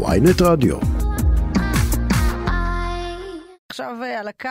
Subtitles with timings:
[0.00, 0.76] ויינט רדיו.
[3.68, 4.48] עכשיו אה, על הקו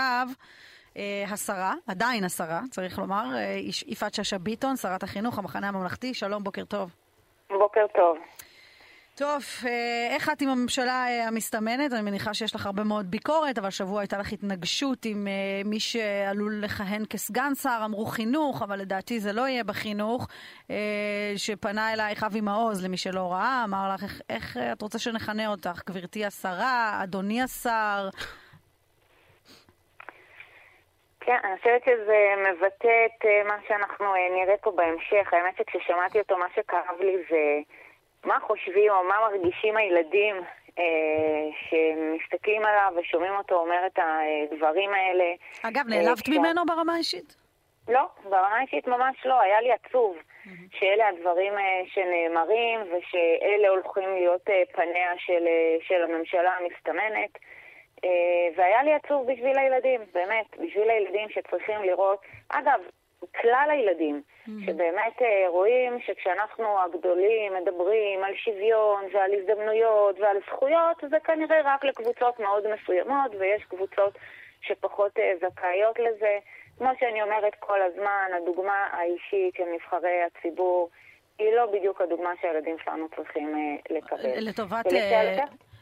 [0.97, 3.57] אה, השרה, עדיין השרה, צריך לומר, אה,
[3.87, 6.89] יפעת שאשא ביטון, שרת החינוך, המחנה הממלכתי, שלום, בוקר טוב.
[7.49, 8.17] בוקר טוב.
[9.15, 9.43] טוב,
[10.09, 11.93] איך את עם הממשלה המסתמנת?
[11.93, 15.27] אני מניחה שיש לך הרבה מאוד ביקורת, אבל שבוע הייתה לך התנגשות עם
[15.65, 20.27] מי שעלול לכהן כסגן שר, אמרו חינוך, אבל לדעתי זה לא יהיה בחינוך,
[21.37, 25.81] שפנה אלייך אבי מעוז, למי שלא ראה, אמר לך, איך, איך את רוצה שנכנה אותך?
[25.89, 28.09] גברתי השרה, אדוני השר?
[31.19, 35.33] כן, אני חושבת שזה מבטא את מה שאנחנו נראה פה בהמשך.
[35.33, 37.71] האמת שכששמעתי אותו, מה שכאב לי זה
[38.25, 40.35] מה חושבים או מה מרגישים הילדים
[40.79, 40.83] אה,
[41.69, 45.33] שמסתכלים עליו ושומעים אותו אומר את הדברים האלה.
[45.63, 47.35] אגב, נעלבת אה, ממנו ברמה האישית?
[47.87, 49.41] לא, ברמה האישית ממש לא.
[49.41, 50.49] היה לי עצוב mm-hmm.
[50.79, 57.37] שאלה הדברים אה, שנאמרים ושאלה הולכים להיות אה, פניה של, אה, של הממשלה המסתמנת.
[58.05, 58.09] אה,
[58.55, 62.79] והיה לי עצוב בשביל הילדים, באמת, בשביל הילדים שצריכים לראות, אגב,
[63.41, 64.51] כלל הילדים, mm-hmm.
[64.65, 71.85] שבאמת אה, רואים שכשאנחנו הגדולים מדברים על שוויון ועל הזדמנויות ועל זכויות, זה כנראה רק
[71.85, 74.17] לקבוצות מאוד מסוימות, ויש קבוצות
[74.61, 76.37] שפחות אה, זכאיות לזה.
[76.77, 80.89] כמו שאני אומרת כל הזמן, הדוגמה האישית של נבחרי הציבור
[81.39, 84.29] היא לא בדיוק הדוגמה שהילדים שלנו צריכים לקבל.
[84.37, 84.85] לטובת...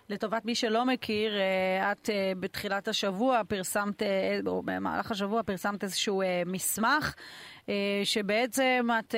[0.09, 5.83] לטובת מי שלא מכיר, אה, את אה, בתחילת השבוע פרסמת, אה, או במהלך השבוע פרסמת
[5.83, 7.15] איזשהו מסמך.
[8.03, 9.15] שבעצם את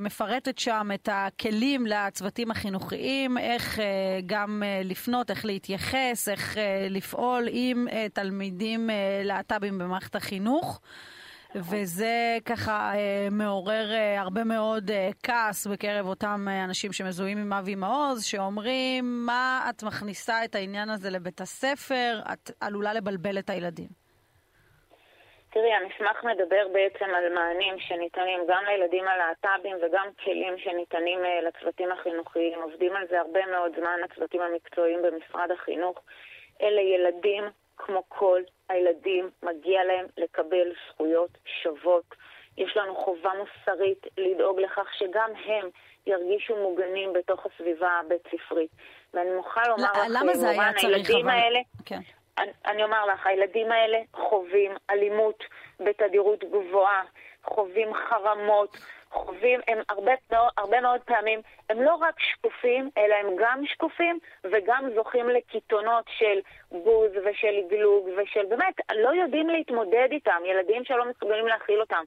[0.00, 3.78] מפרטת שם את הכלים לצוותים החינוכיים, איך
[4.26, 6.56] גם לפנות, איך להתייחס, איך
[6.90, 8.90] לפעול עם תלמידים
[9.24, 10.80] להט"בים במערכת החינוך.
[11.54, 17.74] וזה ככה אה, מעורר אה, הרבה מאוד אה, כעס בקרב אותם אנשים שמזוהים עם אבי
[17.74, 22.20] מעוז, שאומרים, מה את מכניסה את העניין הזה לבית הספר?
[22.32, 23.88] את עלולה לבלבל את הילדים.
[25.52, 31.18] תראי, המסמך מדבר בעצם על מענים שניתנים גם לילדים הלהט"בים וגם כלים שניתנים
[31.48, 32.62] לצוותים החינוכיים.
[32.62, 35.98] עובדים על זה הרבה מאוד זמן הצוותים המקצועיים במשרד החינוך.
[36.62, 37.44] אלה ילדים
[37.86, 41.30] כמו כל הילדים, מגיע להם לקבל זכויות
[41.62, 42.14] שוות.
[42.58, 45.68] יש לנו חובה מוסרית לדאוג לכך שגם הם
[46.06, 48.70] ירגישו מוגנים בתוך הסביבה הבית-ספרית.
[49.14, 51.28] ואני מוכרחה לומר לך, למה זה היה צריך אבל...
[51.30, 52.00] האלה, כן.
[52.38, 55.44] אני, אני אומר לך, הילדים האלה חווים אלימות
[55.80, 57.02] בתדירות גבוהה,
[57.44, 58.76] חווים חרמות,
[59.10, 60.12] חווים, הם הרבה,
[60.58, 66.40] הרבה מאוד פעמים, הם לא רק שקופים, אלא הם גם שקופים וגם זוכים לקיתונות של
[66.70, 72.04] בוז ושל לגלוג ושל באמת, לא יודעים להתמודד איתם, ילדים שלא מסוגלים להכיל אותם.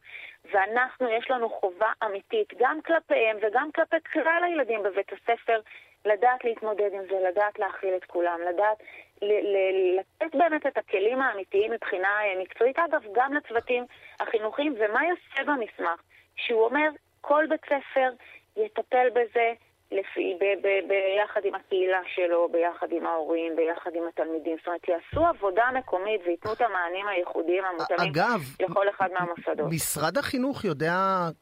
[0.51, 5.59] ואנחנו, יש לנו חובה אמיתית, גם כלפיהם וגם כלפי כלל הילדים בבית הספר,
[6.05, 8.77] לדעת להתמודד עם זה, לדעת להכיל את כולם, לדעת
[9.21, 12.09] לתת באמת את הכלים האמיתיים מבחינה
[12.41, 13.85] מקצועית, אגב, גם לצוותים
[14.19, 16.01] החינוכיים, ומה יוצא במסמך?
[16.35, 16.89] שהוא אומר,
[17.21, 18.09] כל בית ספר
[18.57, 19.53] יטפל בזה
[19.91, 24.57] לפי, ב, ב, ביחד עם הקהילה שלו, ביחד עם ההורים, ביחד עם התלמידים.
[24.57, 29.71] זאת אומרת, יעשו עבודה מקומית וייתנו את המענים הייחודיים המותאמים אגב, לכל אחד מהמוסדות.
[29.71, 30.95] משרד החינוך יודע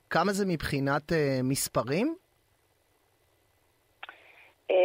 [0.09, 2.15] כמה זה מבחינת uh, מספרים?
[4.71, 4.75] אה,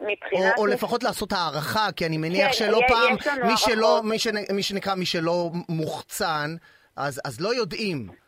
[0.00, 0.54] מבחינת...
[0.56, 3.16] או, או לפחות לעשות הערכה, כי אני מניח כן, שלא פעם,
[3.46, 6.50] מי, שלא, מי, שנ, מי שנקרא, מי שלא מוחצן,
[6.96, 8.25] אז, אז לא יודעים.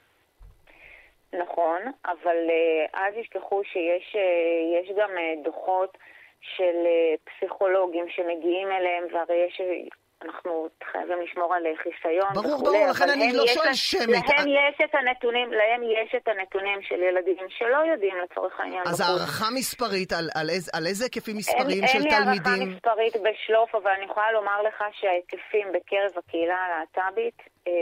[1.33, 4.17] נכון, אבל uh, אז ישכחו שיש
[4.91, 5.99] uh, גם uh, דוחות
[6.41, 6.77] של
[7.25, 9.61] פסיכולוגים שמגיעים אליהם, והרי יש
[10.25, 12.63] אנחנו חייבים לשמור על חיסיון ברור, וכולי.
[12.63, 14.29] ברור, ברור, לכן אני לא שואל שמית.
[14.29, 18.83] להם יש את הנתונים, להם יש את הנתונים של ילדים שלא יודעים לצורך העניין.
[18.87, 22.53] אז הערכה מספרית, על, על, איז, על איזה היקפים מספריים אין, של אין תלמידים?
[22.53, 27.73] אין לי הערכה מספרית בשלוף, אבל אני יכולה לומר לך שההיקפים בקרב הקהילה הלהט"בית אה,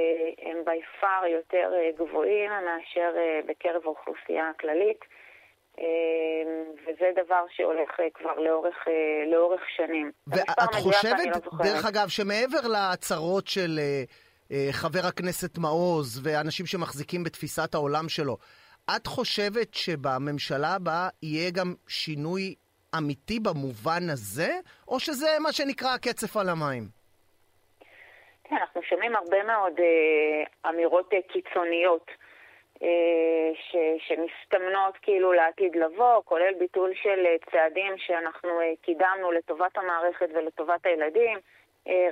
[0.50, 5.04] הם בי פאר יותר אה, גבוהים מאשר אה, בקרב האוכלוסייה הכללית.
[5.78, 10.12] אמ, וזה דבר שהולך אה, כבר לאורך, אה, לאורך שנים.
[10.26, 13.78] ואת חושבת, לא דרך אגב, שמעבר להצהרות של
[14.52, 18.36] אה, חבר הכנסת מעוז ואנשים שמחזיקים בתפיסת העולם שלו,
[18.96, 22.54] את חושבת שבממשלה הבאה יהיה גם שינוי
[22.98, 24.50] אמיתי במובן הזה,
[24.88, 26.82] או שזה מה שנקרא קצף על המים?
[28.44, 32.10] כן, אנחנו שומעים הרבה מאוד אה, אמירות אה, קיצוניות.
[32.82, 39.78] אה, ש, שמסתמנות כאילו לעתיד לבוא, כולל ביטול של אה, צעדים שאנחנו אה, קידמנו לטובת
[39.78, 41.38] המערכת ולטובת הילדים.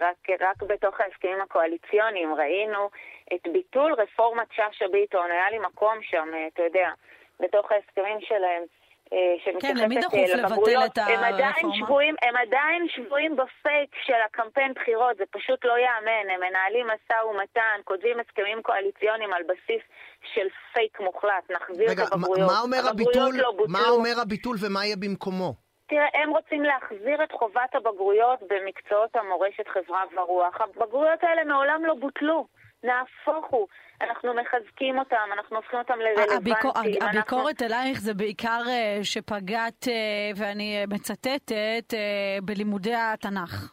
[0.00, 2.90] רק, רק בתוך ההסכמים הקואליציוניים ראינו
[3.34, 6.90] את ביטול רפורמת שאשא ביטון, היה לי מקום שם, אתה יודע,
[7.40, 8.62] בתוך ההסכמים שלהם,
[9.60, 10.86] כן, למי דחוף לבטל את הרפורמה?
[10.96, 16.30] הם עדיין שבויים, הם עדיין שבויים בפייק של הקמפיין בחירות, זה פשוט לא ייאמן.
[16.34, 19.82] הם מנהלים משא ומתן, כותבים הסכמים קואליציוניים על בסיס
[20.34, 21.50] של פייק מוחלט.
[21.50, 22.50] נחזיר רגע, את הבגרויות.
[22.50, 25.54] מה אומר הביטול, לא מה אומר הביטול ומה יהיה במקומו?
[25.86, 30.60] תראה, הם רוצים להחזיר את חובת הבגרויות במקצועות המורשת, חברה ורוח.
[30.60, 32.46] הבגרויות האלה מעולם לא בוטלו.
[32.84, 33.66] נהפוך הוא.
[34.00, 36.56] אנחנו מחזקים אותם, אנחנו הופכים אותם לרלוונטיים.
[37.02, 37.76] הביקורת אנחנו...
[37.76, 43.72] אלייך זה בעיקר אה, שפגעת, אה, ואני מצטטת, אה, בלימודי התנ"ך.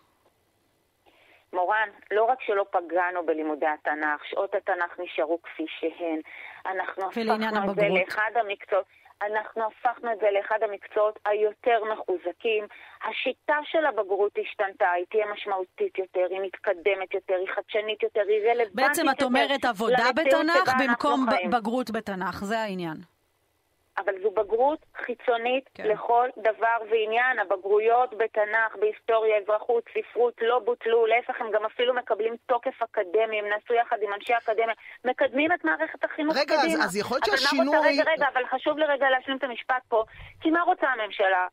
[1.54, 6.20] מורן, לא רק שלא פגענו בלימודי התנ"ך, שעות התנ"ך נשארו כפי שהן.
[6.66, 8.86] אנחנו הפכנו את זה לאחד המקצועות.
[9.22, 12.68] אנחנו הפכנו את זה לאחד המקצועות היותר מחוזקים.
[13.04, 18.40] השיטה של הבגרות השתנתה, היא תהיה משמעותית יותר, היא מתקדמת יותר, היא חדשנית יותר, היא
[18.42, 18.88] רלוונטית יותר.
[18.88, 22.98] בעצם את אומרת עבודה בתנ"ך במקום בגרות בתנ"ך, זה העניין.
[23.98, 25.88] אבל זו בגרות חיצונית כן.
[25.88, 27.40] לכל דבר ועניין.
[27.40, 33.46] הבגרויות בתנ"ך, בהיסטוריה, אזרחות, ספרות לא בוטלו, להפך הם גם אפילו מקבלים תוקף אקדמי, הם
[33.50, 36.64] נעשו יחד עם אנשי אקדמיה, מקדמים את מערכת החינוך רגע, קדימה.
[36.64, 37.78] רגע, אז, אז יכול להיות שהשינוי...
[37.78, 40.04] רוצה, רגע, רגע, אבל חשוב לי רגע להשלים את המשפט פה,
[40.42, 41.48] כי מה רוצה הממשלה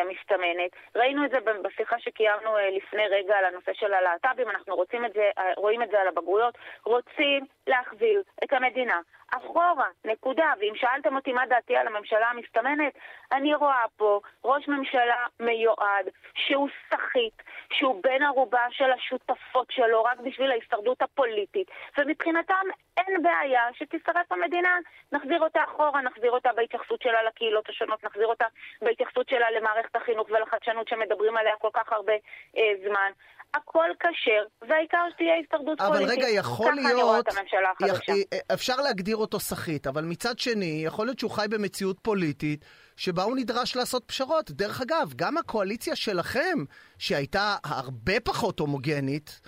[0.00, 0.70] המסתמנת?
[0.96, 5.30] ראינו את זה בשיחה שקיימנו אה, לפני רגע על הנושא של הלהט"בים, אנחנו את זה,
[5.38, 9.00] אה, רואים את זה על הבגרויות, רוצים להחזיר את המדינה
[9.30, 10.52] אחורה, נקודה.
[10.60, 12.92] ואם שאלתם אותי מה דעתי על הממשלה המסתמנת,
[13.32, 17.42] אני רואה פה ראש ממשלה מיועד, שהוא סחיט,
[17.72, 22.66] שהוא בן ערובה של השותפות שלו רק בשביל ההישרדות הפוליטית, ומבחינתם
[22.96, 24.78] אין בעיה שתישרף המדינה.
[25.12, 28.44] נחזיר אותה אחורה, נחזיר אותה בהתייחסות שלה לקהילות השונות, נחזיר אותה
[28.82, 32.12] בהתייחסות שלה למערכת החינוך ולחדשנות שמדברים עליה כל כך הרבה
[32.56, 33.10] אה, זמן.
[33.54, 36.08] הכל כשר, והעיקר שתהיה הישרדות פוליטית.
[36.08, 36.86] אבל רגע, יכול להיות...
[36.86, 38.12] ככה אני רואה את הממשלה החדשה.
[38.54, 42.64] אפשר להגדיר אותו סחיט, אבל מצד שני, יכול להיות שהוא חי במציאות פוליטית
[42.96, 44.50] שבה הוא נדרש לעשות פשרות.
[44.50, 46.58] דרך אגב, גם הקואליציה שלכם,
[46.98, 49.40] שהייתה הרבה פחות הומוגנית,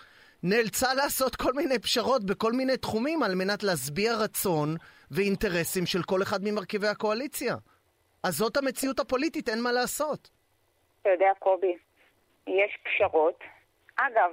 [0.42, 4.76] נאלצה לעשות כל מיני פשרות בכל מיני תחומים על מנת להשביע רצון
[5.10, 7.56] ואינטרסים של כל אחד ממרכיבי הקואליציה.
[8.22, 10.30] אז זאת המציאות הפוליטית, אין מה לעשות.
[11.02, 11.76] אתה יודע, קובי,
[12.46, 13.44] יש פשרות
[13.98, 14.30] אגב,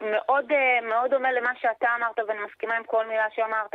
[0.00, 3.74] מאוד, אה, מאוד דומה למה שאתה אמרת, ואני מסכימה עם כל מילה שאמרת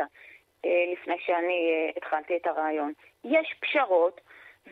[0.66, 2.94] אה, לפני שאני אה, התחלתי את הרעיון.
[3.24, 4.22] יש פשרות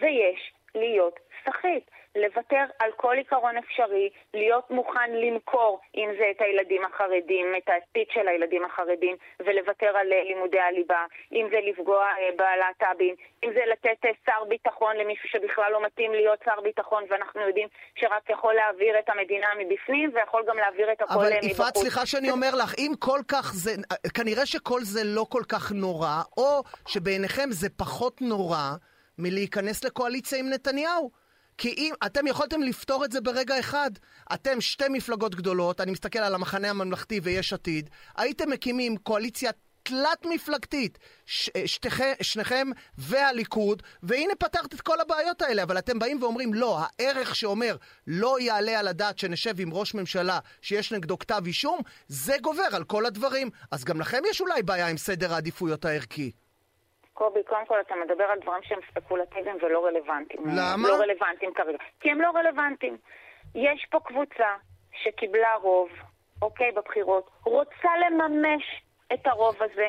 [0.01, 1.83] ויש להיות סחיט.
[2.23, 8.07] לוותר על כל עיקרון אפשרי, להיות מוכן למכור, אם זה את הילדים החרדים, את העתיד
[8.13, 12.05] של הילדים החרדים, ולוותר על לימודי הליבה, אם זה לפגוע
[12.37, 17.67] בלהט"בים, אם זה לתת שר ביטחון למישהו שבכלל לא מתאים להיות שר ביטחון, ואנחנו יודעים
[17.95, 21.33] שרק יכול להעביר את המדינה מבפנים, ויכול גם להעביר את הכל מבחוץ.
[21.33, 23.71] אבל יפעת, סליחה שאני אומר לך, אם כל כך זה,
[24.13, 28.71] כנראה שכל זה לא כל כך נורא, או שבעיניכם זה פחות נורא
[29.17, 31.26] מלהיכנס לקואליציה עם נתניהו.
[31.57, 33.91] כי אם אתם יכולתם לפתור את זה ברגע אחד,
[34.33, 39.51] אתם שתי מפלגות גדולות, אני מסתכל על המחנה הממלכתי ויש עתיד, הייתם מקימים קואליציה
[39.83, 40.97] תלת מפלגתית,
[41.65, 42.67] שתכם, שניכם
[42.97, 47.75] והליכוד, והנה פתרת את כל הבעיות האלה, אבל אתם באים ואומרים לא, הערך שאומר
[48.07, 52.83] לא יעלה על הדעת שנשב עם ראש ממשלה שיש נגדו כתב אישום, זה גובר על
[52.83, 53.49] כל הדברים.
[53.71, 56.31] אז גם לכם יש אולי בעיה עם סדר העדיפויות הערכי.
[57.17, 60.43] קובי, קודם כל אתה מדבר על דברים שהם ספקולטיביים ולא רלוונטיים.
[60.45, 60.87] למה?
[60.87, 61.77] לא רלוונטיים כרגע.
[61.99, 62.97] כי הם לא רלוונטיים.
[63.55, 64.55] יש פה קבוצה
[65.03, 65.89] שקיבלה רוב,
[66.41, 68.63] אוקיי, בבחירות, רוצה לממש
[69.13, 69.87] את הרוב הזה.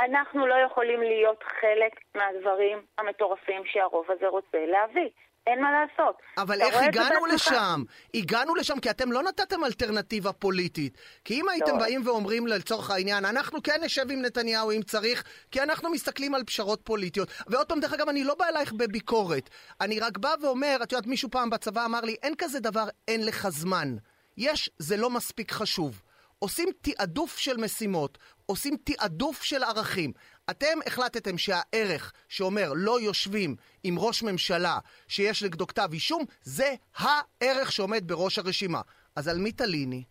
[0.00, 5.10] אנחנו לא יכולים להיות חלק מהדברים המטורפים שהרוב הזה רוצה להביא.
[5.46, 6.16] אין מה לעשות.
[6.38, 7.82] אבל איך הגענו לשם?
[8.14, 10.98] הגענו לשם כי אתם לא נתתם אלטרנטיבה פוליטית.
[11.24, 11.78] כי אם הייתם לא.
[11.78, 16.44] באים ואומרים לצורך העניין, אנחנו כן נשב עם נתניהו אם צריך, כי אנחנו מסתכלים על
[16.44, 17.28] פשרות פוליטיות.
[17.46, 19.50] ועוד פעם, דרך אגב, אני לא בא אלייך בביקורת.
[19.80, 23.26] אני רק בא ואומר, את יודעת, מישהו פעם בצבא אמר לי, אין כזה דבר, אין
[23.26, 23.96] לך זמן.
[24.36, 26.02] יש, זה לא מספיק חשוב.
[26.38, 30.12] עושים תעדוף של משימות, עושים תעדוף של ערכים.
[30.50, 34.78] אתם החלטתם שהערך שאומר לא יושבים עם ראש ממשלה
[35.08, 38.80] שיש נגדו כתב אישום, זה הערך שעומד בראש הרשימה.
[39.16, 40.02] אז על מי תליני?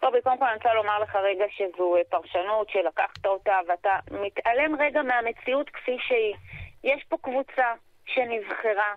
[0.00, 4.80] טובי, קודם כל אני רוצה לומר לך רגע שזו אה, פרשנות שלקחת אותה ואתה מתעלם
[4.80, 6.34] רגע מהמציאות כפי שהיא.
[6.84, 7.74] יש פה קבוצה
[8.06, 8.94] שנבחרה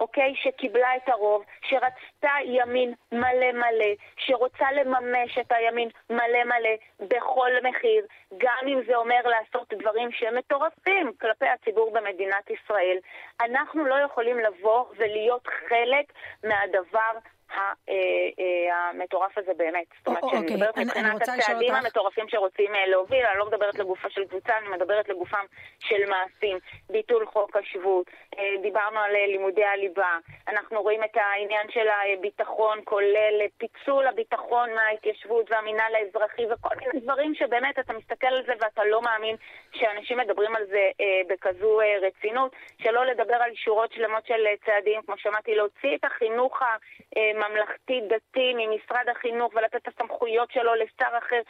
[0.00, 0.34] אוקיי?
[0.36, 8.06] שקיבלה את הרוב, שרצתה ימין מלא מלא, שרוצה לממש את הימין מלא מלא בכל מחיר,
[8.38, 12.96] גם אם זה אומר לעשות דברים שהם מטורפים כלפי הציבור במדינת ישראל.
[13.40, 16.12] אנחנו לא יכולים לבוא ולהיות חלק
[16.44, 17.12] מהדבר
[18.72, 19.86] המטורף הזה באמת.
[19.98, 24.24] זאת אומרת, שאני אוקיי, מדברת מבחינת הצעדים המטורפים שרוצים להוביל, אני לא מדברת לגופה של
[24.24, 25.44] קבוצה, אני מדברת לגופם
[25.78, 26.58] של מעשים.
[26.90, 28.06] ביטול חוק השבות,
[28.62, 30.18] דיברנו על לימודי הליבה,
[30.48, 37.34] אנחנו רואים את העניין של הביטחון, כולל פיצול הביטחון מההתיישבות והמינהל האזרחי וכל מיני דברים
[37.34, 39.36] שבאמת אתה מסתכל על זה ואתה לא מאמין
[39.72, 40.90] שאנשים מדברים על זה
[41.28, 46.62] בכזו רצינות, שלא לדבר על שורות שלמות של צעדים, כמו שמעתי, להוציא את החינוך
[47.44, 51.40] הממלכתי-דתי ממשרד החינוך ולתת את הסמכויות שלו לשר אחר.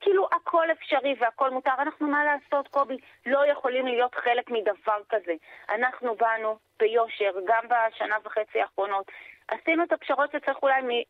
[0.00, 1.70] כאילו הכל אפשרי והכל מותר.
[1.78, 5.32] אנחנו, מה לעשות, קובי, לא יכולים להיות חלק מדבר כזה.
[5.68, 9.10] אנחנו באנו ביושר, גם בשנה וחצי האחרונות.
[9.48, 11.04] עשינו את הפשרות שצריך אולי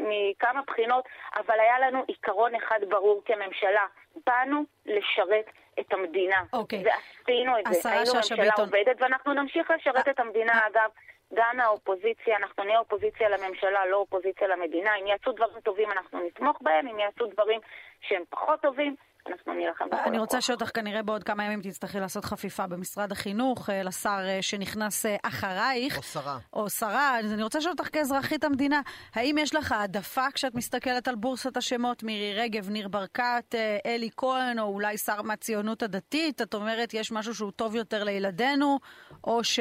[0.00, 1.04] מכמה בחינות,
[1.36, 3.86] אבל היה לנו עיקרון אחד ברור כממשלה.
[4.26, 5.50] באנו לשרת
[5.80, 6.42] את המדינה.
[6.52, 6.84] אוקיי.
[6.84, 7.90] ועשינו את זה.
[7.90, 8.64] היינו ממשלה ביטון.
[8.64, 10.90] עובדת, ואנחנו נמשיך לשרת את המדינה, אגב.
[11.34, 14.90] גם מהאופוזיציה, אנחנו נהיה אופוזיציה לממשלה, לא אופוזיציה למדינה.
[15.00, 17.60] אם יעשו דברים טובים, אנחנו נתמוך בהם, אם יעשו דברים
[18.00, 18.96] שהם פחות טובים,
[19.26, 23.70] אנחנו נילחם בכל אני רוצה שאותך כנראה בעוד כמה ימים תצטרכי לעשות חפיפה במשרד החינוך,
[23.70, 25.96] אה, לשר אה, שנכנס אה, אחרייך.
[25.96, 26.38] או שרה.
[26.52, 27.18] או שרה.
[27.18, 28.80] אז אני רוצה לשאול אותך כאזרחית המדינה,
[29.14, 33.54] האם יש לך העדפה כשאת מסתכלת על בורסת השמות, מירי רגב, ניר ברקת,
[33.86, 36.42] אלי כהן, או אולי שר מהציונות הדתית?
[36.42, 38.78] את אומרת, יש משהו שהוא טוב יותר לילדינו,
[39.24, 39.60] או ש...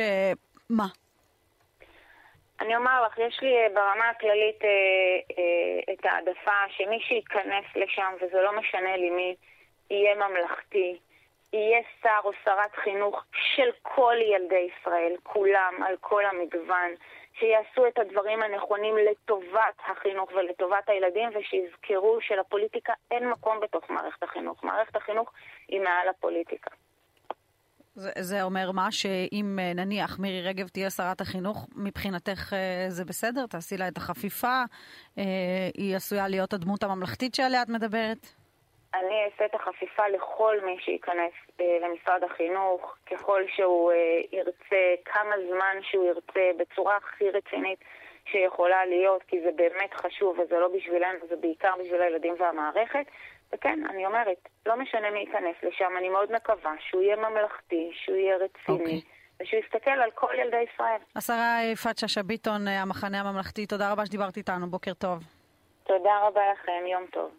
[0.69, 0.87] מה?
[2.61, 4.69] אני אומר לך, יש לי אה, ברמה הכללית אה,
[5.37, 9.35] אה, את העדפה שמי שייכנס לשם, וזה לא משנה לי מי,
[9.89, 10.99] יהיה ממלכתי,
[11.53, 13.23] יהיה שר או שרת חינוך
[13.55, 16.91] של כל ילדי ישראל, כולם, על כל המגוון,
[17.39, 24.63] שיעשו את הדברים הנכונים לטובת החינוך ולטובת הילדים, ושיזכרו שלפוליטיקה אין מקום בתוך מערכת החינוך.
[24.63, 25.31] מערכת החינוך
[25.67, 26.71] היא מעל הפוליטיקה.
[27.95, 28.91] זה, זה אומר מה?
[28.91, 33.45] שאם אה, נניח מירי רגב תהיה שרת החינוך, מבחינתך אה, זה בסדר?
[33.45, 34.63] תעשי לה את החפיפה?
[35.17, 35.24] אה,
[35.77, 38.17] היא עשויה להיות הדמות הממלכתית שעליה את מדברת?
[38.93, 43.91] אני אעשה את החפיפה לכל מי שייכנס למשרד החינוך, ככל שהוא
[44.31, 47.79] ירצה, כמה זמן שהוא ירצה, בצורה הכי רצינית
[48.25, 53.05] שיכולה להיות, כי זה באמת חשוב וזה לא בשבילנו, זה בעיקר בשביל הילדים והמערכת.
[53.55, 58.17] וכן, אני אומרת, לא משנה מי ייכנס לשם, אני מאוד מקווה שהוא יהיה ממלכתי, שהוא
[58.17, 58.77] יהיה רציני.
[58.77, 58.81] Okay.
[58.81, 59.01] אוקיי.
[59.41, 61.01] ושהוא יסתכל על כל ילדי ישראל.
[61.15, 65.24] השרה יפעת שאשא ביטון, המחנה הממלכתי, תודה רבה שדיברת איתנו, בוקר טוב.
[65.84, 67.31] תודה רבה לכם, יום טוב.